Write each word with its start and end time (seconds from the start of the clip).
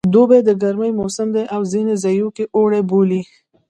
دوبی 0.13 0.39
د 0.47 0.49
ګرمي 0.61 0.91
موسم 0.99 1.27
دی 1.35 1.43
او 1.53 1.61
ځینې 1.71 1.93
ځایو 2.03 2.27
کې 2.35 2.43
اوړی 2.57 2.81
بولي 2.89 3.21